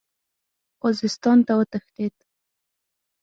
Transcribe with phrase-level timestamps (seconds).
[0.79, 2.15] خوزستان ته وتښتېد.